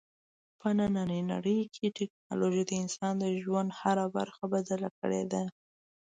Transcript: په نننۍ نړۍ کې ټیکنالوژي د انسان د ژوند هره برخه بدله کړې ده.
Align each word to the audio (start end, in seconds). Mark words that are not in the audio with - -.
په 0.59 0.67
نننۍ 0.77 1.21
نړۍ 1.33 1.59
کې 1.75 1.93
ټیکنالوژي 1.97 2.63
د 2.67 2.71
انسان 2.83 3.13
د 3.19 3.25
ژوند 3.43 3.69
هره 3.79 4.05
برخه 4.15 4.43
بدله 4.53 4.89
کړې 4.99 5.23
ده. 5.31 5.43